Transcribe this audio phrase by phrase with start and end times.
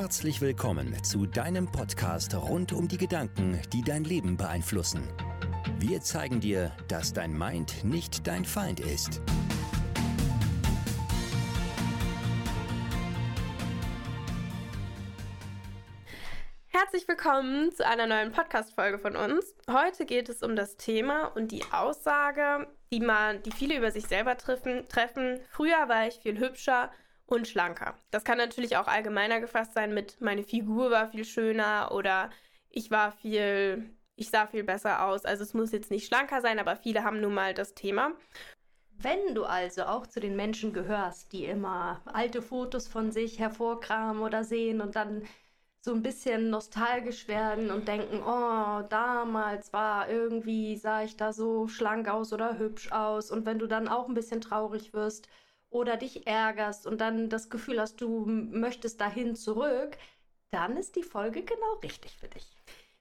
[0.00, 5.02] Herzlich willkommen zu deinem Podcast rund um die Gedanken, die dein Leben beeinflussen.
[5.80, 9.20] Wir zeigen dir, dass dein Mind nicht dein Feind ist.
[16.68, 19.56] Herzlich willkommen zu einer neuen Podcast-Folge von uns.
[19.68, 24.06] Heute geht es um das Thema und die Aussage, die man, die viele über sich
[24.06, 25.40] selber treffen, treffen.
[25.50, 26.88] Früher war ich viel hübscher
[27.28, 27.94] und schlanker.
[28.10, 32.30] Das kann natürlich auch allgemeiner gefasst sein mit meine Figur war viel schöner oder
[32.70, 35.24] ich war viel, ich sah viel besser aus.
[35.24, 38.12] Also es muss jetzt nicht schlanker sein, aber viele haben nun mal das Thema.
[38.96, 44.22] Wenn du also auch zu den Menschen gehörst, die immer alte Fotos von sich hervorkramen
[44.22, 45.22] oder sehen und dann
[45.80, 51.68] so ein bisschen nostalgisch werden und denken, oh, damals war irgendwie, sah ich da so
[51.68, 53.30] schlank aus oder hübsch aus.
[53.30, 55.28] Und wenn du dann auch ein bisschen traurig wirst
[55.70, 59.96] oder dich ärgerst und dann das Gefühl hast, du möchtest dahin zurück,
[60.50, 62.56] dann ist die Folge genau richtig für dich.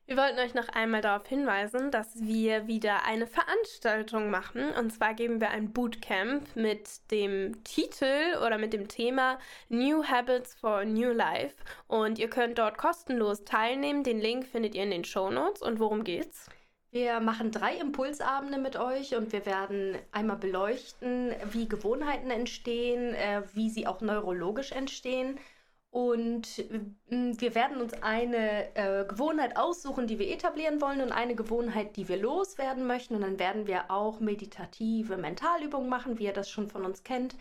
[0.08, 4.72] Wir wollten euch noch einmal darauf hinweisen, dass wir wieder eine Veranstaltung machen.
[4.72, 9.38] Und zwar geben wir ein Bootcamp mit dem Titel oder mit dem Thema
[9.68, 11.58] New Habits for New Life.
[11.88, 14.06] Und ihr könnt dort kostenlos teilnehmen.
[14.06, 15.62] Den Link findet ihr in den Show Notes.
[15.62, 16.50] Und worum geht's?
[16.98, 23.44] Wir machen drei Impulsabende mit euch und wir werden einmal beleuchten, wie Gewohnheiten entstehen, äh,
[23.54, 25.38] wie sie auch neurologisch entstehen.
[25.92, 26.66] Und
[27.12, 31.98] mm, wir werden uns eine äh, Gewohnheit aussuchen, die wir etablieren wollen und eine Gewohnheit,
[31.98, 33.14] die wir loswerden möchten.
[33.14, 37.36] Und dann werden wir auch meditative Mentalübungen machen, wie ihr das schon von uns kennt.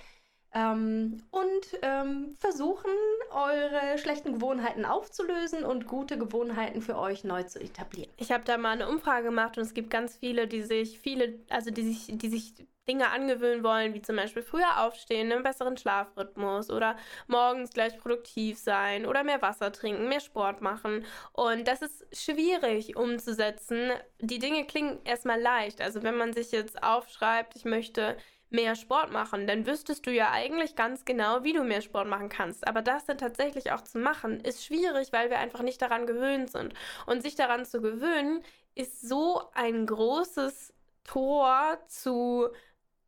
[0.57, 2.91] Ähm, und ähm, versuchen,
[3.31, 8.11] eure schlechten Gewohnheiten aufzulösen und gute Gewohnheiten für euch neu zu etablieren.
[8.17, 11.41] Ich habe da mal eine Umfrage gemacht und es gibt ganz viele, die sich viele,
[11.51, 12.55] also die sich, die sich
[12.89, 16.97] Dinge angewöhnen wollen, wie zum Beispiel früher aufstehen, einen besseren Schlafrhythmus oder
[17.27, 21.05] morgens gleich produktiv sein oder mehr Wasser trinken, mehr Sport machen.
[21.33, 23.91] Und das ist schwierig umzusetzen.
[24.21, 25.83] Die Dinge klingen erstmal leicht.
[25.83, 28.17] Also wenn man sich jetzt aufschreibt, ich möchte
[28.51, 32.29] mehr Sport machen, dann wüsstest du ja eigentlich ganz genau, wie du mehr Sport machen
[32.29, 32.67] kannst.
[32.67, 36.51] Aber das dann tatsächlich auch zu machen, ist schwierig, weil wir einfach nicht daran gewöhnt
[36.51, 36.75] sind.
[37.07, 38.43] Und sich daran zu gewöhnen,
[38.75, 40.73] ist so ein großes
[41.05, 42.49] Tor zu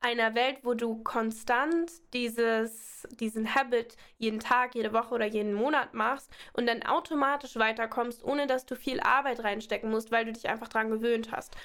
[0.01, 5.93] einer Welt, wo du konstant dieses, diesen Habit jeden Tag, jede Woche oder jeden Monat
[5.95, 10.49] machst und dann automatisch weiterkommst, ohne dass du viel Arbeit reinstecken musst, weil du dich
[10.49, 11.57] einfach daran gewöhnt hast.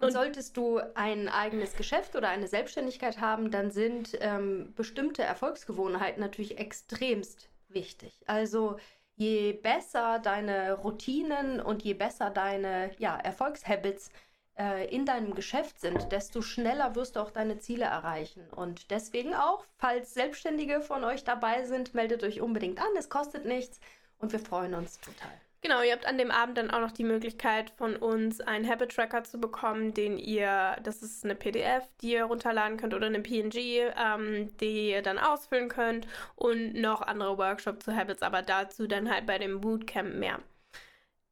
[0.00, 6.20] Und solltest du ein eigenes Geschäft oder eine Selbstständigkeit haben, dann sind ähm, bestimmte Erfolgsgewohnheiten
[6.20, 8.20] natürlich extremst wichtig.
[8.26, 8.76] Also
[9.16, 14.10] je besser deine Routinen und je besser deine ja, Erfolgshabits
[14.56, 18.48] äh, in deinem Geschäft sind, desto schneller wirst du auch deine Ziele erreichen.
[18.50, 22.96] Und deswegen auch, falls Selbstständige von euch dabei sind, meldet euch unbedingt an.
[22.96, 23.80] Es kostet nichts
[24.18, 25.40] und wir freuen uns total.
[25.60, 28.94] Genau, ihr habt an dem Abend dann auch noch die Möglichkeit von uns einen Habit
[28.94, 33.20] Tracker zu bekommen, den ihr, das ist eine PDF, die ihr runterladen könnt oder eine
[33.20, 38.86] PNG, ähm, die ihr dann ausfüllen könnt und noch andere Workshops zu Habits, aber dazu
[38.86, 40.38] dann halt bei dem Bootcamp mehr.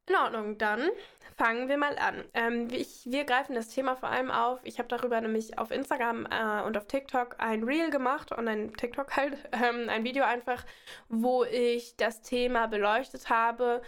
[0.09, 0.89] In Ordnung, dann
[1.37, 2.23] fangen wir mal an.
[2.33, 4.59] Ähm, ich, wir greifen das Thema vor allem auf.
[4.63, 8.73] Ich habe darüber nämlich auf Instagram äh, und auf TikTok ein Reel gemacht und ein
[8.73, 10.65] TikTok halt, ähm, ein Video einfach,
[11.07, 13.81] wo ich das Thema beleuchtet habe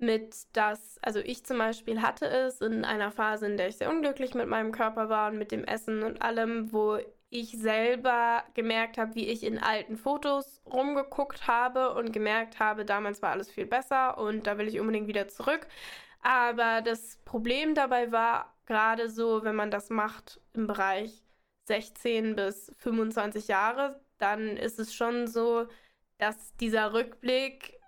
[0.00, 3.90] mit das, also ich zum Beispiel hatte es in einer Phase, in der ich sehr
[3.90, 6.98] unglücklich mit meinem Körper war und mit dem Essen und allem, wo
[7.30, 13.22] ich selber gemerkt habe, wie ich in alten Fotos rumgeguckt habe und gemerkt habe, damals
[13.22, 15.66] war alles viel besser und da will ich unbedingt wieder zurück.
[16.22, 21.22] Aber das Problem dabei war gerade so, wenn man das macht im Bereich
[21.64, 25.66] 16 bis 25 Jahre, dann ist es schon so,
[26.18, 27.79] dass dieser Rückblick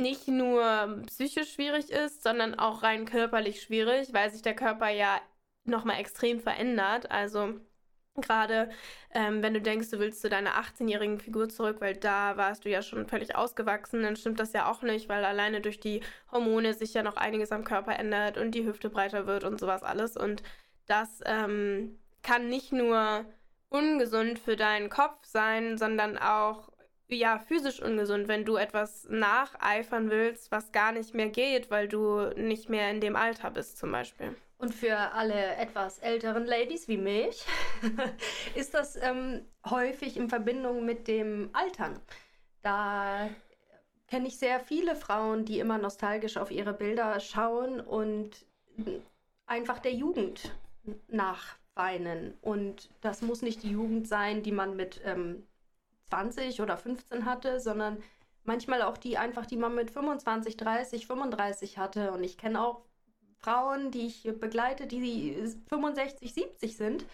[0.00, 5.20] nicht nur psychisch schwierig ist, sondern auch rein körperlich schwierig, weil sich der Körper ja
[5.64, 7.10] nochmal extrem verändert.
[7.10, 7.54] Also
[8.16, 8.70] gerade
[9.12, 12.70] ähm, wenn du denkst, du willst zu deiner 18-jährigen Figur zurück, weil da warst du
[12.70, 16.74] ja schon völlig ausgewachsen, dann stimmt das ja auch nicht, weil alleine durch die Hormone
[16.74, 20.16] sich ja noch einiges am Körper ändert und die Hüfte breiter wird und sowas alles.
[20.16, 20.42] Und
[20.86, 23.24] das ähm, kann nicht nur
[23.68, 26.69] ungesund für deinen Kopf sein, sondern auch
[27.16, 32.30] ja, physisch ungesund, wenn du etwas nacheifern willst, was gar nicht mehr geht, weil du
[32.36, 34.34] nicht mehr in dem Alter bist, zum Beispiel.
[34.58, 37.46] Und für alle etwas älteren Ladies wie mich
[38.54, 41.98] ist das ähm, häufig in Verbindung mit dem Altern.
[42.60, 43.30] Da
[44.06, 48.44] kenne ich sehr viele Frauen, die immer nostalgisch auf ihre Bilder schauen und
[49.46, 50.54] einfach der Jugend
[51.08, 52.36] nachweinen.
[52.42, 55.46] Und das muss nicht die Jugend sein, die man mit ähm,
[56.10, 58.02] 20 oder 15 hatte, sondern
[58.44, 62.12] Manchmal auch die einfach, die man mit 25, 30, 35 hatte.
[62.12, 62.82] Und ich kenne auch
[63.38, 65.36] Frauen, die ich begleite, die
[65.68, 67.04] 65, 70 sind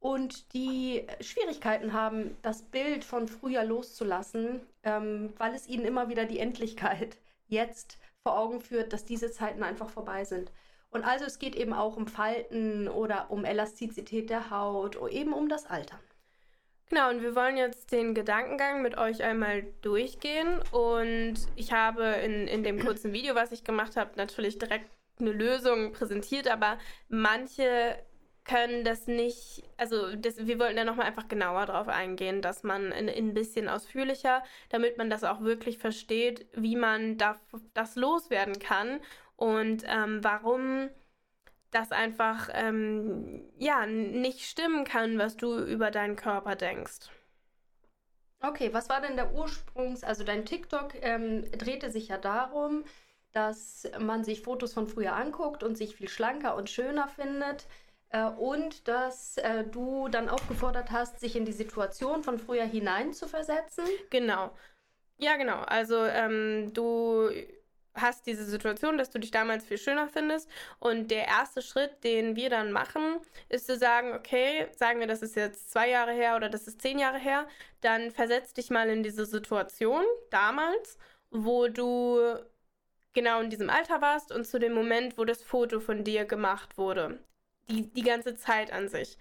[0.00, 6.26] und die Schwierigkeiten haben, das Bild von früher loszulassen, ähm, weil es ihnen immer wieder
[6.26, 7.16] die Endlichkeit
[7.48, 10.52] jetzt vor Augen führt, dass diese Zeiten einfach vorbei sind.
[10.90, 15.32] Und also es geht eben auch um Falten oder um Elastizität der Haut oder eben
[15.32, 15.98] um das Alter.
[16.88, 20.62] Genau, und wir wollen jetzt den Gedankengang mit euch einmal durchgehen.
[20.70, 24.88] Und ich habe in, in dem kurzen Video, was ich gemacht habe, natürlich direkt
[25.18, 26.78] eine Lösung präsentiert, aber
[27.08, 27.96] manche
[28.44, 32.92] können das nicht, also das, wir wollten da nochmal einfach genauer drauf eingehen, dass man
[32.92, 37.36] ein, ein bisschen ausführlicher, damit man das auch wirklich versteht, wie man da,
[37.74, 39.00] das loswerden kann
[39.36, 40.90] und ähm, warum
[41.76, 47.10] das einfach ähm, ja nicht stimmen kann, was du über deinen Körper denkst.
[48.40, 50.02] Okay, was war denn der Ursprungs?
[50.02, 52.84] Also dein TikTok ähm, drehte sich ja darum,
[53.32, 57.66] dass man sich Fotos von früher anguckt und sich viel schlanker und schöner findet.
[58.08, 63.84] Äh, und dass äh, du dann aufgefordert hast, sich in die Situation von früher hineinzuversetzen.
[64.10, 64.56] Genau.
[65.18, 65.60] Ja, genau.
[65.62, 67.30] Also ähm, du
[67.96, 70.48] hast diese Situation, dass du dich damals viel schöner findest.
[70.78, 75.22] Und der erste Schritt, den wir dann machen, ist zu sagen, okay, sagen wir, das
[75.22, 77.46] ist jetzt zwei Jahre her oder das ist zehn Jahre her,
[77.80, 80.98] dann versetz dich mal in diese Situation damals,
[81.30, 82.20] wo du
[83.12, 86.78] genau in diesem Alter warst und zu dem Moment, wo das Foto von dir gemacht
[86.78, 87.18] wurde
[87.68, 89.18] die, die ganze Zeit an sich.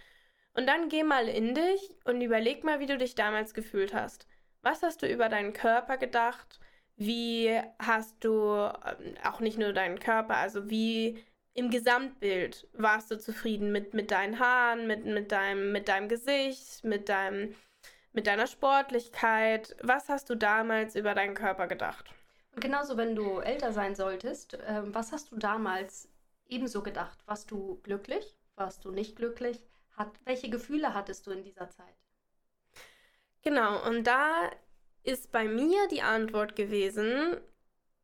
[0.53, 4.27] Und dann geh mal in dich und überleg mal, wie du dich damals gefühlt hast.
[4.61, 6.59] Was hast du über deinen Körper gedacht?
[6.97, 13.17] Wie hast du ähm, auch nicht nur deinen Körper, also wie im Gesamtbild warst du
[13.17, 17.55] zufrieden mit, mit deinen Haaren, mit, mit, deinem, mit deinem Gesicht, mit, deinem,
[18.11, 19.75] mit deiner Sportlichkeit?
[19.81, 22.09] Was hast du damals über deinen Körper gedacht?
[22.53, 26.09] Und genauso, wenn du älter sein solltest, äh, was hast du damals
[26.47, 27.19] ebenso gedacht?
[27.25, 28.37] Warst du glücklich?
[28.55, 29.61] Warst du nicht glücklich?
[29.97, 31.95] Hat, welche Gefühle hattest du in dieser Zeit?
[33.41, 34.49] Genau, und da
[35.05, 37.37] ist bei mir die Antwort gewesen,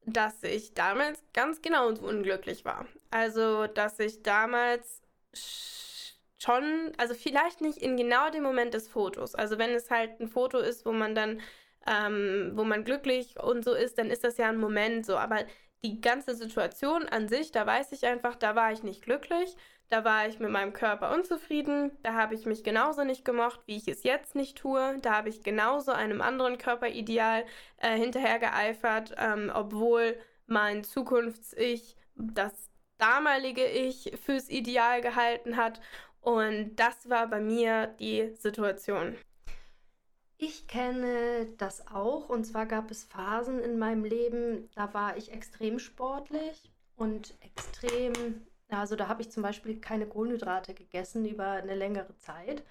[0.06, 2.88] dass ich damals ganz genauso unglücklich war.
[3.09, 5.01] Also, dass ich damals
[6.39, 9.36] schon, also vielleicht nicht in genau dem Moment des Fotos.
[9.36, 11.42] Also, wenn es halt ein Foto ist, wo man dann,
[11.88, 15.18] ähm, wo man glücklich und so ist, dann ist das ja ein Moment so.
[15.18, 15.45] Aber
[15.83, 19.56] die ganze Situation an sich, da weiß ich einfach, da war ich nicht glücklich,
[19.91, 23.75] da war ich mit meinem Körper unzufrieden, da habe ich mich genauso nicht gemocht, wie
[23.75, 27.43] ich es jetzt nicht tue, da habe ich genauso einem anderen Körperideal
[27.77, 30.15] äh, hinterhergeeifert, ähm, obwohl
[30.47, 32.53] mein Zukunfts-Ich das
[32.97, 35.81] damalige Ich fürs Ideal gehalten hat.
[36.21, 39.17] Und das war bei mir die Situation.
[40.38, 45.31] Ich kenne das auch und zwar gab es Phasen in meinem Leben, da war ich
[45.31, 48.41] extrem sportlich und extrem,
[48.79, 52.63] also da habe ich zum Beispiel keine Kohlenhydrate gegessen über eine längere Zeit.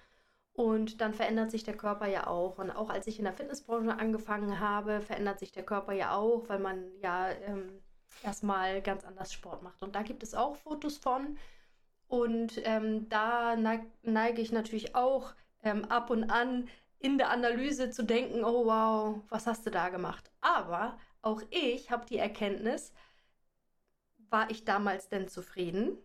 [0.53, 2.59] Und dann verändert sich der Körper ja auch.
[2.59, 6.49] Und auch als ich in der Fitnessbranche angefangen habe, verändert sich der Körper ja auch,
[6.49, 7.81] weil man ja ähm,
[8.23, 9.83] erstmal ganz anders Sport macht.
[9.83, 11.39] Und da gibt es auch Fotos von.
[12.09, 13.57] Und ähm, da
[14.03, 15.33] neige ich natürlich auch
[15.63, 16.69] ähm, ab und an
[16.99, 20.31] in der Analyse zu denken, oh wow, was hast du da gemacht?
[20.41, 22.93] Aber auch ich habe die Erkenntnis,
[24.31, 25.99] war ich damals denn zufrieden?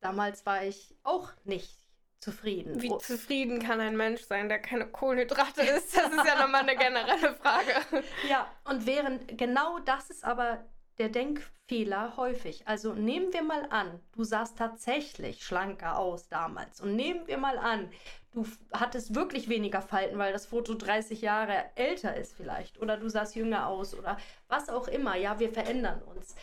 [0.00, 1.76] Damals war ich auch nicht
[2.20, 2.80] zufrieden.
[2.82, 5.96] Wie zufrieden kann ein Mensch sein, der keine Kohlenhydrate isst?
[5.96, 7.74] Das ist ja nochmal eine generelle Frage.
[8.28, 10.64] Ja, und während genau das ist aber
[10.98, 12.68] der Denkfehler häufig.
[12.68, 16.80] Also nehmen wir mal an, du sahst tatsächlich schlanker aus damals.
[16.80, 17.90] Und nehmen wir mal an,
[18.32, 22.78] du hattest wirklich weniger Falten, weil das Foto 30 Jahre älter ist vielleicht.
[22.80, 24.18] Oder du sahst jünger aus oder
[24.48, 25.16] was auch immer.
[25.16, 26.34] Ja, wir verändern uns.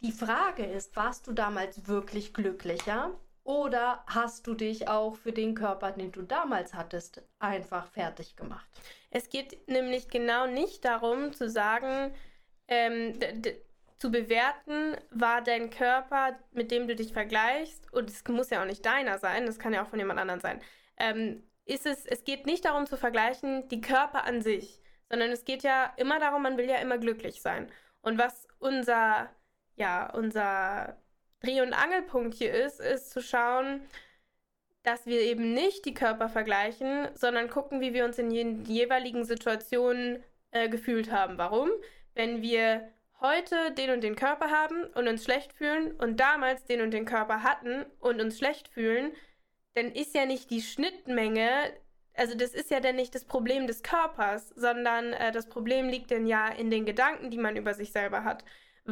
[0.00, 3.18] Die Frage ist, warst du damals wirklich glücklicher?
[3.44, 8.66] Oder hast du dich auch für den Körper, den du damals hattest, einfach fertig gemacht?
[9.10, 12.14] Es geht nämlich genau nicht darum zu sagen,
[12.68, 13.18] ähm,
[13.98, 18.66] zu bewerten, war dein Körper, mit dem du dich vergleichst, und es muss ja auch
[18.66, 20.60] nicht deiner sein, das kann ja auch von jemand anderem sein,
[20.96, 24.80] ähm, ist es, es geht nicht darum zu vergleichen, die Körper an sich,
[25.10, 27.70] sondern es geht ja immer darum, man will ja immer glücklich sein.
[28.00, 29.28] Und was unser,
[29.80, 30.96] ja, unser
[31.40, 33.80] Dreh- und Angelpunkt hier ist, ist zu schauen,
[34.82, 39.24] dass wir eben nicht die Körper vergleichen, sondern gucken, wie wir uns in den jeweiligen
[39.24, 40.22] Situationen
[40.52, 41.38] äh, gefühlt haben.
[41.38, 41.70] Warum?
[42.14, 42.88] Wenn wir
[43.20, 47.04] heute den und den Körper haben und uns schlecht fühlen und damals den und den
[47.04, 49.12] Körper hatten und uns schlecht fühlen,
[49.74, 51.72] dann ist ja nicht die Schnittmenge
[52.14, 56.10] also das ist ja dann nicht das Problem des Körpers, sondern äh, das Problem liegt
[56.10, 58.44] dann ja in den Gedanken, die man über sich selber hat.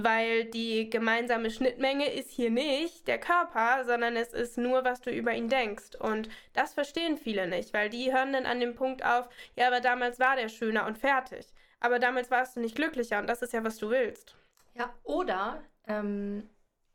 [0.02, 5.10] Weil die gemeinsame Schnittmenge ist hier nicht der Körper, sondern es ist nur, was du
[5.10, 5.96] über ihn denkst.
[5.98, 9.80] Und das verstehen viele nicht, weil die hören dann an dem Punkt auf, ja, aber
[9.80, 11.46] damals war der schöner und fertig.
[11.80, 14.36] Aber damals warst du nicht glücklicher und das ist ja, was du willst.
[14.74, 16.48] Ja, oder ähm,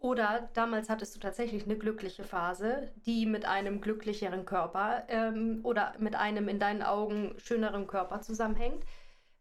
[0.03, 5.93] oder damals hattest du tatsächlich eine glückliche Phase, die mit einem glücklicheren Körper ähm, oder
[5.98, 8.83] mit einem in deinen Augen schöneren Körper zusammenhängt,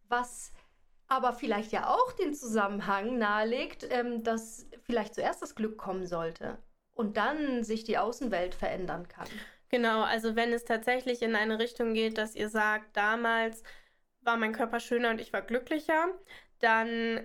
[0.09, 0.52] was
[1.12, 6.57] aber vielleicht ja auch den Zusammenhang nahelegt, ähm, dass vielleicht zuerst das Glück kommen sollte
[6.95, 9.28] und dann sich die Außenwelt verändern kann.
[9.69, 13.62] Genau, also wenn es tatsächlich in eine Richtung geht, dass ihr sagt, damals
[14.23, 16.09] war mein Körper schöner und ich war glücklicher,
[16.61, 17.21] dann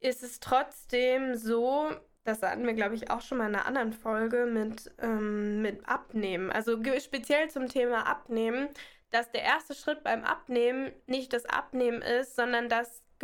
[0.00, 1.90] ist es trotzdem so,
[2.24, 5.88] das hatten wir, glaube ich, auch schon mal in einer anderen Folge mit, ähm, mit
[5.88, 6.52] Abnehmen.
[6.52, 8.68] Also speziell zum Thema Abnehmen,
[9.10, 12.68] dass der erste Schritt beim Abnehmen nicht das Abnehmen ist, sondern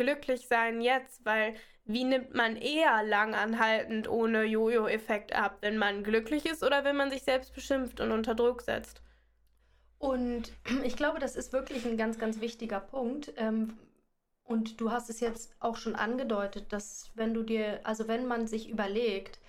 [0.05, 1.55] das Glücklichsein jetzt, weil
[1.85, 7.09] wie nimmt man eher langanhaltend ohne Jojo-Effekt ab, wenn man glücklich ist oder wenn man
[7.09, 9.01] sich selbst beschimpft und unter Druck setzt?
[9.97, 10.53] Und
[10.83, 13.77] ich glaube, das ist wirklich ein ganz, ganz wichtiger Punkt, ähm,
[14.43, 18.47] und du hast es jetzt auch schon angedeutet, dass wenn du dir, also wenn man
[18.47, 19.39] sich überlegt,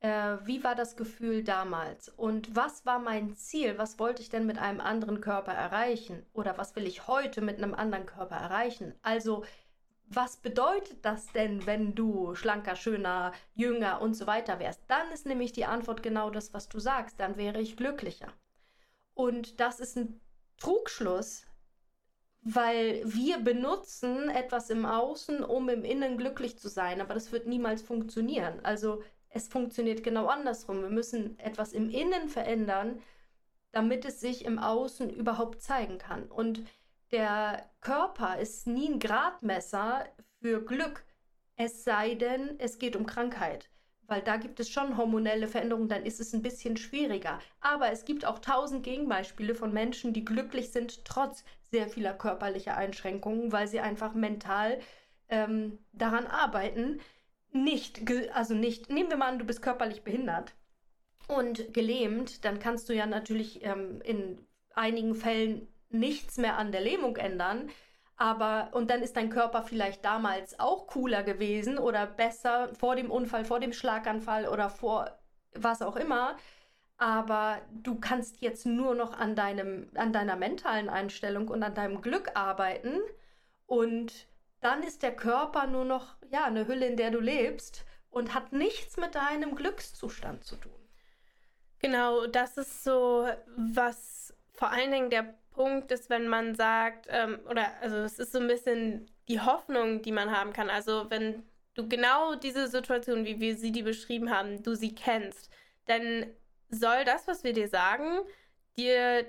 [0.00, 2.08] äh, wie war das Gefühl damals?
[2.10, 6.24] Und was war mein Ziel, was wollte ich denn mit einem anderen Körper erreichen?
[6.32, 8.94] Oder was will ich heute mit einem anderen Körper erreichen?
[9.02, 9.44] Also
[10.08, 14.82] was bedeutet das denn, wenn du schlanker, schöner, jünger und so weiter wärst?
[14.88, 17.18] Dann ist nämlich die Antwort genau das, was du sagst.
[17.18, 18.32] Dann wäre ich glücklicher.
[19.14, 20.20] Und das ist ein
[20.58, 21.46] Trugschluss,
[22.42, 27.46] weil wir benutzen etwas im Außen, um im Innen glücklich zu sein, aber das wird
[27.46, 28.60] niemals funktionieren.
[28.62, 30.82] Also es funktioniert genau andersrum.
[30.82, 33.02] Wir müssen etwas im Innen verändern,
[33.72, 36.24] damit es sich im Außen überhaupt zeigen kann.
[36.30, 36.62] Und
[37.12, 40.06] der Körper ist nie ein Gradmesser
[40.40, 41.04] für Glück,
[41.56, 43.70] es sei denn, es geht um Krankheit
[44.08, 47.40] weil da gibt es schon hormonelle Veränderungen, dann ist es ein bisschen schwieriger.
[47.60, 52.76] Aber es gibt auch tausend Gegenbeispiele von Menschen, die glücklich sind, trotz sehr vieler körperlicher
[52.76, 54.78] Einschränkungen, weil sie einfach mental
[55.28, 57.00] ähm, daran arbeiten,
[57.52, 60.54] nicht, also nicht, nehmen wir mal an, du bist körperlich behindert
[61.26, 66.80] und gelähmt, dann kannst du ja natürlich ähm, in einigen Fällen nichts mehr an der
[66.80, 67.70] Lähmung ändern.
[68.16, 73.10] Aber, und dann ist dein Körper vielleicht damals auch cooler gewesen oder besser vor dem
[73.10, 75.18] Unfall, vor dem Schlaganfall oder vor
[75.52, 76.36] was auch immer.
[76.98, 82.00] Aber du kannst jetzt nur noch an, deinem, an deiner mentalen Einstellung und an deinem
[82.00, 83.00] Glück arbeiten.
[83.66, 84.28] Und
[84.60, 88.52] dann ist der Körper nur noch ja, eine Hülle, in der du lebst und hat
[88.52, 90.72] nichts mit deinem Glückszustand zu tun.
[91.80, 97.40] Genau, das ist so, was vor allen Dingen der Punkt ist, wenn man sagt, ähm,
[97.50, 100.70] oder also es ist so ein bisschen die Hoffnung, die man haben kann.
[100.70, 101.42] Also wenn
[101.74, 105.50] du genau diese Situation, wie wir sie die beschrieben haben, du sie kennst,
[105.86, 106.26] dann
[106.68, 108.20] soll das, was wir dir sagen,
[108.76, 109.24] dir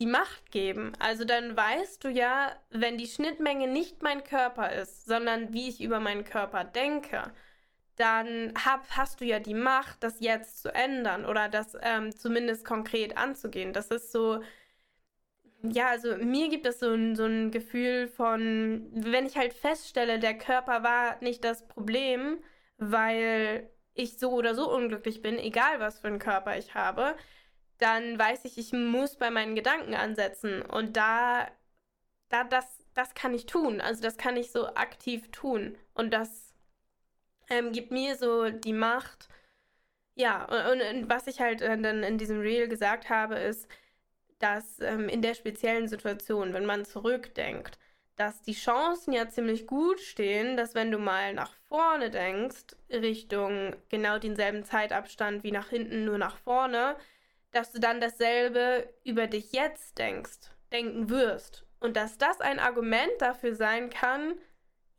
[0.00, 0.92] die Macht geben.
[0.98, 5.80] Also dann weißt du ja, wenn die Schnittmenge nicht mein Körper ist, sondern wie ich
[5.80, 7.32] über meinen Körper denke,
[7.96, 12.64] dann hab, hast du ja die Macht, das jetzt zu ändern oder das ähm, zumindest
[12.64, 13.72] konkret anzugehen.
[13.72, 14.42] Das ist so,
[15.72, 20.18] ja, also mir gibt es so ein, so ein Gefühl von, wenn ich halt feststelle,
[20.18, 22.42] der Körper war nicht das Problem,
[22.76, 27.16] weil ich so oder so unglücklich bin, egal was für einen Körper ich habe,
[27.78, 30.62] dann weiß ich, ich muss bei meinen Gedanken ansetzen.
[30.62, 31.48] Und da,
[32.28, 33.80] da das, das kann ich tun.
[33.80, 35.76] Also das kann ich so aktiv tun.
[35.94, 36.54] Und das
[37.48, 39.28] ähm, gibt mir so die Macht.
[40.14, 43.68] Ja, und, und was ich halt äh, dann in diesem Reel gesagt habe, ist,
[44.44, 47.78] dass ähm, in der speziellen Situation, wenn man zurückdenkt,
[48.16, 53.74] dass die Chancen ja ziemlich gut stehen, dass wenn du mal nach vorne denkst, Richtung
[53.88, 56.96] genau denselben Zeitabstand wie nach hinten, nur nach vorne,
[57.52, 61.64] dass du dann dasselbe über dich jetzt denkst, denken wirst.
[61.80, 64.34] Und dass das ein Argument dafür sein kann,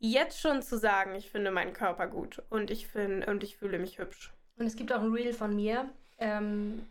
[0.00, 3.78] jetzt schon zu sagen, ich finde meinen Körper gut und ich finde und ich fühle
[3.78, 4.32] mich hübsch.
[4.58, 5.88] Und es gibt auch ein Reel von mir,
[6.18, 6.84] ähm,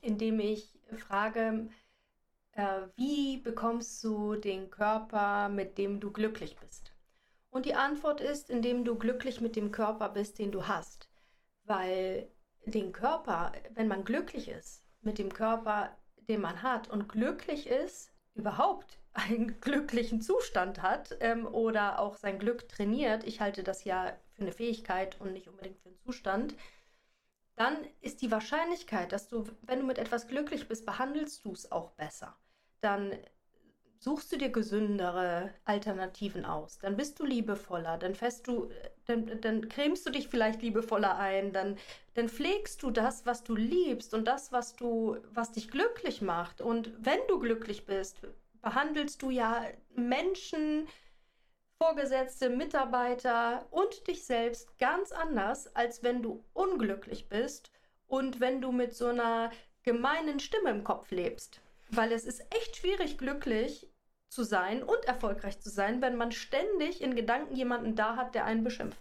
[0.00, 1.68] in dem ich frage,
[2.96, 6.92] wie bekommst du den Körper, mit dem du glücklich bist?
[7.50, 11.08] Und die Antwort ist, indem du glücklich mit dem Körper bist, den du hast.
[11.64, 12.30] Weil
[12.66, 15.96] den Körper, wenn man glücklich ist mit dem Körper,
[16.28, 22.38] den man hat und glücklich ist, überhaupt einen glücklichen Zustand hat ähm, oder auch sein
[22.38, 26.54] Glück trainiert, ich halte das ja für eine Fähigkeit und nicht unbedingt für einen Zustand,
[27.56, 31.70] dann ist die Wahrscheinlichkeit, dass du, wenn du mit etwas glücklich bist, behandelst du es
[31.72, 32.36] auch besser.
[32.80, 33.12] Dann
[34.00, 36.78] suchst du dir gesündere Alternativen aus.
[36.78, 38.70] Dann bist du liebevoller, dann fährst du,
[39.04, 41.76] dann, dann cremst du dich vielleicht liebevoller ein, dann,
[42.14, 46.62] dann pflegst du das, was du liebst und das, was du, was dich glücklich macht.
[46.62, 48.22] Und wenn du glücklich bist,
[48.62, 50.88] behandelst du ja Menschen,
[51.82, 57.70] Vorgesetzte, Mitarbeiter und dich selbst ganz anders, als wenn du unglücklich bist
[58.06, 59.50] und wenn du mit so einer
[59.82, 61.62] gemeinen Stimme im Kopf lebst.
[61.90, 63.88] Weil es ist echt schwierig, glücklich
[64.28, 68.44] zu sein und erfolgreich zu sein, wenn man ständig in Gedanken jemanden da hat, der
[68.44, 69.00] einen beschimpft.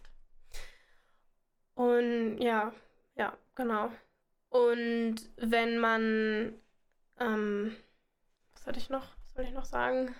[1.75, 2.73] Und ja,
[3.15, 3.91] ja, genau.
[4.49, 6.59] Und wenn man,
[7.19, 7.75] ähm,
[8.53, 10.15] was hatte ich noch, was soll ich noch sagen?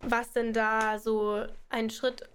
[0.00, 2.28] Was denn da so ein Schritt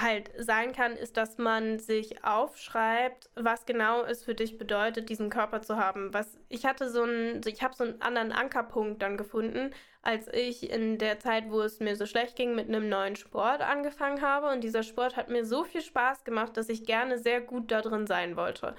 [0.00, 5.30] halt sein kann, ist, dass man sich aufschreibt, was genau es für dich bedeutet, diesen
[5.30, 6.12] Körper zu haben.
[6.14, 9.70] Was ich hatte so einen, ich habe so einen anderen Ankerpunkt dann gefunden,
[10.02, 13.60] als ich in der Zeit, wo es mir so schlecht ging, mit einem neuen Sport
[13.60, 14.48] angefangen habe.
[14.48, 17.82] Und dieser Sport hat mir so viel Spaß gemacht, dass ich gerne sehr gut da
[17.82, 18.74] drin sein wollte.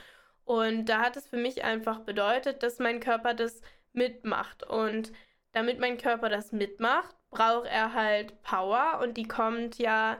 [0.45, 3.61] Und da hat es für mich einfach bedeutet, dass mein Körper das
[3.93, 4.63] mitmacht.
[4.63, 5.11] Und
[5.51, 10.17] damit mein Körper das mitmacht, braucht er halt Power und die kommt ja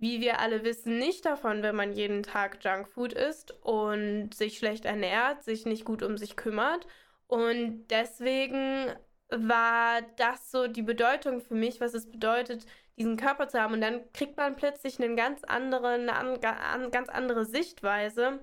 [0.00, 4.86] wie wir alle wissen, nicht davon, wenn man jeden Tag Junkfood isst und sich schlecht
[4.86, 6.86] ernährt, sich nicht gut um sich kümmert.
[7.26, 8.90] Und deswegen
[9.28, 12.66] war das so die Bedeutung für mich, was es bedeutet,
[12.96, 13.74] diesen Körper zu haben.
[13.74, 18.40] Und dann kriegt man plötzlich eine ganz andere, eine ganz andere Sichtweise,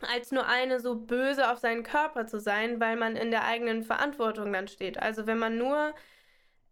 [0.00, 3.82] als nur eine so böse auf seinen Körper zu sein, weil man in der eigenen
[3.82, 4.98] Verantwortung dann steht.
[5.00, 5.94] Also wenn man nur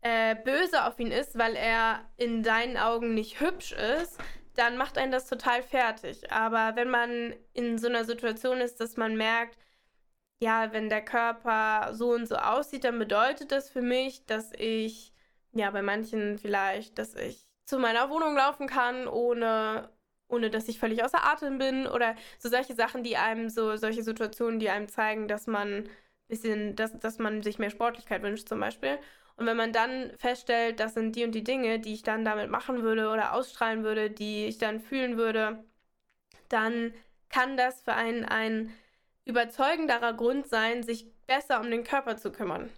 [0.05, 4.19] äh, böse auf ihn ist, weil er in deinen Augen nicht hübsch ist,
[4.55, 6.31] dann macht einen das total fertig.
[6.31, 9.59] Aber wenn man in so einer Situation ist, dass man merkt,
[10.41, 15.13] ja, wenn der Körper so und so aussieht, dann bedeutet das für mich, dass ich,
[15.53, 19.91] ja, bei manchen vielleicht, dass ich zu meiner Wohnung laufen kann, ohne,
[20.29, 24.03] ohne dass ich völlig außer Atem bin oder so solche Sachen, die einem so, solche
[24.03, 25.88] Situationen, die einem zeigen, dass man
[26.29, 28.99] bisschen, dass, dass man sich mehr Sportlichkeit wünscht zum Beispiel.
[29.37, 32.51] Und wenn man dann feststellt, das sind die und die Dinge, die ich dann damit
[32.51, 35.64] machen würde oder ausstrahlen würde, die ich dann fühlen würde,
[36.49, 36.94] dann
[37.31, 38.73] kann das für einen ein
[39.25, 42.70] überzeugenderer Grund sein, sich besser um den Körper zu kümmern.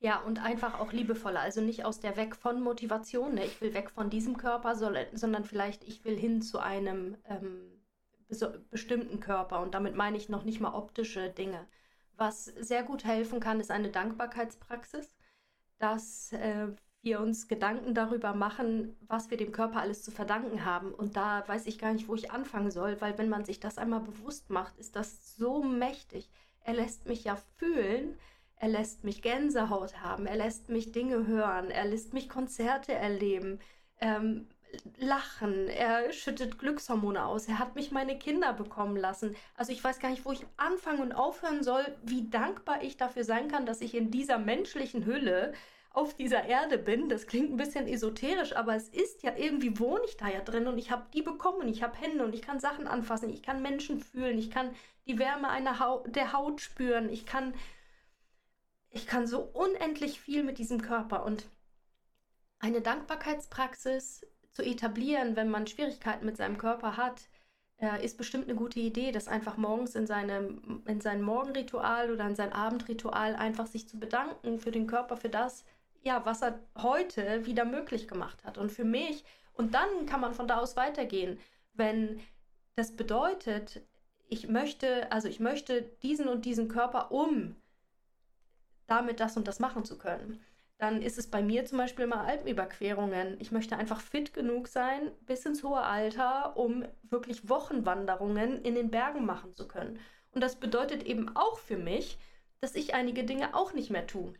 [0.00, 1.40] Ja, und einfach auch liebevoller.
[1.40, 3.44] Also nicht aus der Weg von Motivation, ne?
[3.44, 7.82] ich will weg von diesem Körper, sondern vielleicht ich will hin zu einem ähm,
[8.70, 9.60] bestimmten Körper.
[9.60, 11.66] Und damit meine ich noch nicht mal optische Dinge.
[12.16, 15.14] Was sehr gut helfen kann, ist eine Dankbarkeitspraxis
[15.80, 16.68] dass äh,
[17.02, 20.92] wir uns Gedanken darüber machen, was wir dem Körper alles zu verdanken haben.
[20.92, 23.78] Und da weiß ich gar nicht, wo ich anfangen soll, weil wenn man sich das
[23.78, 26.30] einmal bewusst macht, ist das so mächtig.
[26.60, 28.18] Er lässt mich ja fühlen,
[28.56, 33.58] er lässt mich Gänsehaut haben, er lässt mich Dinge hören, er lässt mich Konzerte erleben,
[34.02, 34.46] ähm,
[34.98, 39.36] lachen, er schüttet Glückshormone aus, er hat mich meine Kinder bekommen lassen.
[39.56, 43.24] Also ich weiß gar nicht, wo ich anfangen und aufhören soll, wie dankbar ich dafür
[43.24, 45.52] sein kann, dass ich in dieser menschlichen Hülle
[45.92, 47.08] auf dieser Erde bin.
[47.08, 50.68] Das klingt ein bisschen esoterisch, aber es ist ja irgendwie, wohne ich da ja drin
[50.68, 53.62] und ich habe die bekommen, ich habe Hände und ich kann Sachen anfassen, ich kann
[53.62, 54.74] Menschen fühlen, ich kann
[55.06, 57.54] die Wärme einer Haut, der Haut spüren, ich kann,
[58.90, 61.24] ich kann so unendlich viel mit diesem Körper.
[61.24, 61.46] Und
[62.60, 67.28] eine Dankbarkeitspraxis zu etablieren, wenn man Schwierigkeiten mit seinem Körper hat,
[67.78, 72.26] äh, ist bestimmt eine gute Idee, das einfach morgens in, seinem, in sein Morgenritual oder
[72.26, 75.64] in sein Abendritual einfach sich zu bedanken für den Körper, für das,
[76.02, 78.58] ja, was er heute wieder möglich gemacht hat.
[78.58, 81.38] Und für mich, und dann kann man von da aus weitergehen,
[81.74, 82.20] wenn
[82.76, 83.82] das bedeutet,
[84.28, 87.56] ich möchte, also ich möchte diesen und diesen Körper, um
[88.86, 90.44] damit das und das machen zu können
[90.80, 93.38] dann ist es bei mir zum Beispiel mal Alpenüberquerungen.
[93.38, 98.90] Ich möchte einfach fit genug sein bis ins hohe Alter, um wirklich Wochenwanderungen in den
[98.90, 99.98] Bergen machen zu können.
[100.32, 102.18] Und das bedeutet eben auch für mich,
[102.60, 104.32] dass ich einige Dinge auch nicht mehr tue.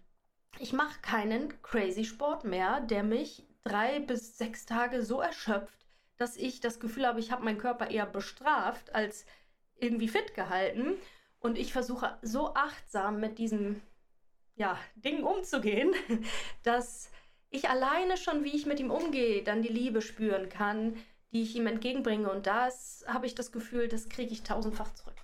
[0.59, 6.38] Ich mache keinen crazy Sport mehr, der mich drei bis sechs Tage so erschöpft, dass
[6.38, 9.26] ich das Gefühl habe, ich habe meinen Körper eher bestraft als
[9.76, 10.94] irgendwie fit gehalten.
[11.38, 13.83] Und ich versuche so achtsam mit diesem
[14.61, 15.94] ja, Dingen umzugehen,
[16.62, 17.11] dass
[17.49, 20.96] ich alleine schon, wie ich mit ihm umgehe, dann die Liebe spüren kann,
[21.33, 22.31] die ich ihm entgegenbringe.
[22.31, 25.14] Und das habe ich das Gefühl, das kriege ich tausendfach zurück.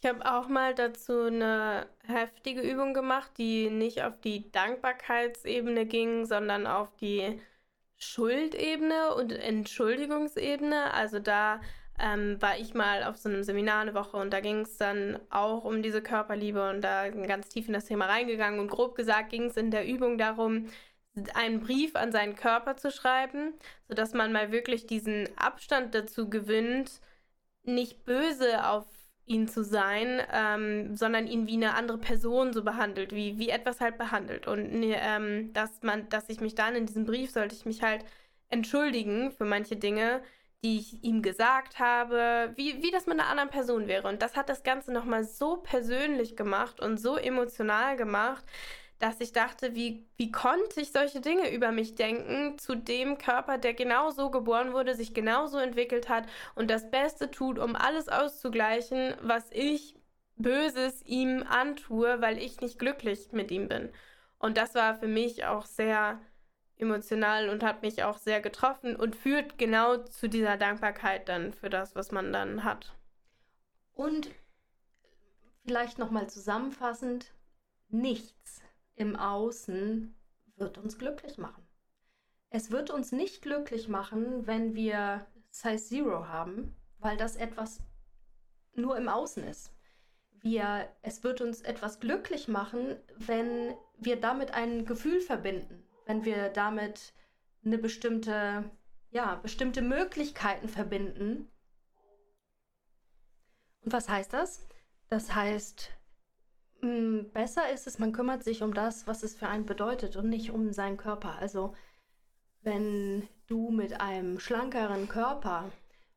[0.00, 6.24] Ich habe auch mal dazu eine heftige Übung gemacht, die nicht auf die Dankbarkeitsebene ging,
[6.24, 7.40] sondern auf die
[7.96, 10.94] Schuldebene und Entschuldigungsebene.
[10.94, 11.60] Also da
[11.98, 15.18] ähm, war ich mal auf so einem Seminar eine Woche und da ging es dann
[15.30, 19.30] auch um diese Körperliebe und da ganz tief in das Thema reingegangen und grob gesagt
[19.30, 20.68] ging es in der Übung darum,
[21.34, 23.54] einen Brief an seinen Körper zu schreiben,
[23.88, 27.00] sodass man mal wirklich diesen Abstand dazu gewinnt,
[27.64, 28.86] nicht böse auf
[29.26, 33.80] ihn zu sein, ähm, sondern ihn wie eine andere Person so behandelt, wie, wie etwas
[33.80, 34.46] halt behandelt.
[34.46, 38.04] Und ähm, dass man, dass ich mich dann in diesem Brief sollte ich mich halt
[38.48, 40.22] entschuldigen für manche Dinge,
[40.64, 44.08] die ich ihm gesagt habe, wie, wie das mit einer anderen Person wäre.
[44.08, 48.44] Und das hat das Ganze nochmal so persönlich gemacht und so emotional gemacht,
[48.98, 53.58] dass ich dachte, wie, wie konnte ich solche Dinge über mich denken zu dem Körper,
[53.58, 59.14] der genauso geboren wurde, sich genauso entwickelt hat und das Beste tut, um alles auszugleichen,
[59.20, 59.96] was ich
[60.36, 63.90] Böses ihm antue, weil ich nicht glücklich mit ihm bin.
[64.38, 66.20] Und das war für mich auch sehr
[66.78, 71.70] emotional und hat mich auch sehr getroffen und führt genau zu dieser Dankbarkeit dann für
[71.70, 72.94] das, was man dann hat.
[73.94, 74.30] Und
[75.64, 77.32] vielleicht nochmal zusammenfassend,
[77.88, 78.62] nichts
[78.94, 80.14] im Außen
[80.56, 81.66] wird uns glücklich machen.
[82.50, 87.80] Es wird uns nicht glücklich machen, wenn wir Size Zero haben, weil das etwas
[88.74, 89.72] nur im Außen ist.
[90.30, 96.48] Wir, es wird uns etwas glücklich machen, wenn wir damit ein Gefühl verbinden, wenn wir
[96.48, 97.12] damit
[97.64, 98.70] eine bestimmte,
[99.10, 101.50] ja, bestimmte Möglichkeiten verbinden.
[103.82, 104.66] Und was heißt das?
[105.08, 105.90] Das heißt,
[106.80, 110.28] hm, besser ist es, man kümmert sich um das, was es für einen bedeutet und
[110.28, 111.36] nicht um seinen Körper.
[111.38, 111.74] Also
[112.62, 115.70] wenn du mit einem schlankeren Körper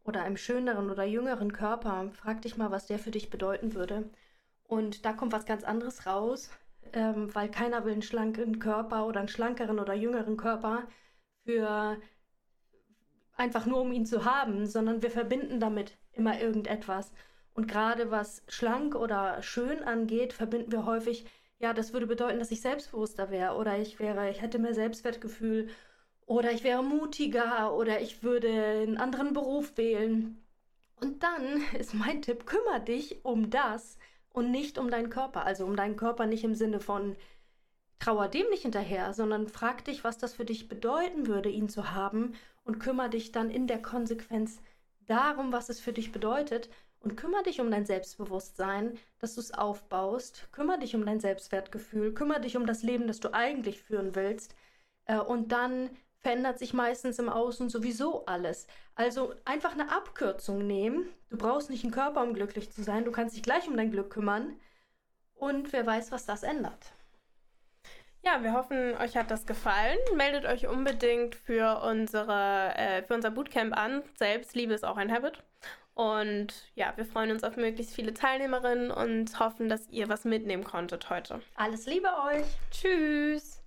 [0.03, 4.09] oder einem schöneren oder jüngeren Körper, frag dich mal, was der für dich bedeuten würde.
[4.63, 6.49] Und da kommt was ganz anderes raus,
[6.93, 10.87] ähm, weil keiner will einen schlanken Körper oder einen schlankeren oder jüngeren Körper
[11.45, 11.97] für
[13.35, 17.11] einfach nur um ihn zu haben, sondern wir verbinden damit immer irgendetwas.
[17.53, 21.25] Und gerade was schlank oder schön angeht, verbinden wir häufig,
[21.59, 25.69] ja, das würde bedeuten, dass ich selbstbewusster wäre oder ich wäre, ich hätte mehr Selbstwertgefühl
[26.25, 30.37] oder ich wäre mutiger oder ich würde einen anderen Beruf wählen.
[31.01, 33.97] Und dann ist mein Tipp, kümmere dich um das
[34.39, 35.45] und nicht um deinen Körper.
[35.45, 37.15] Also um deinen Körper nicht im Sinne von
[37.99, 41.91] trauer dem nicht hinterher, sondern frag dich, was das für dich bedeuten würde, ihn zu
[41.91, 44.61] haben und kümmere dich dann in der Konsequenz
[45.05, 46.69] darum, was es für dich bedeutet
[47.01, 50.47] und kümmere dich um dein Selbstbewusstsein, dass du es aufbaust.
[50.51, 52.13] Kümmere dich um dein Selbstwertgefühl.
[52.13, 54.55] Kümmere dich um das Leben, das du eigentlich führen willst.
[55.05, 55.89] Äh, und dann
[56.21, 58.67] verändert sich meistens im Außen sowieso alles.
[58.95, 61.09] Also einfach eine Abkürzung nehmen.
[61.29, 63.05] Du brauchst nicht einen Körper, um glücklich zu sein.
[63.05, 64.59] Du kannst dich gleich um dein Glück kümmern.
[65.35, 66.91] Und wer weiß, was das ändert.
[68.21, 69.97] Ja, wir hoffen, euch hat das gefallen.
[70.15, 74.03] Meldet euch unbedingt für, unsere, äh, für unser Bootcamp an.
[74.17, 75.41] Selbstliebe ist auch ein Habit.
[75.93, 80.63] Und ja, wir freuen uns auf möglichst viele Teilnehmerinnen und hoffen, dass ihr was mitnehmen
[80.63, 81.41] konntet heute.
[81.55, 82.45] Alles Liebe euch.
[82.71, 83.58] Tschüss.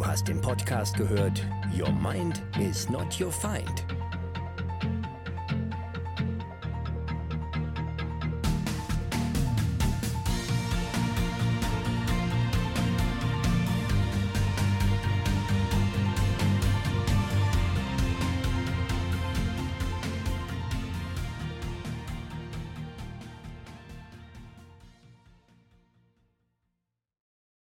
[0.00, 1.46] Du hast den Podcast gehört.
[1.78, 3.84] Your Mind is not your Find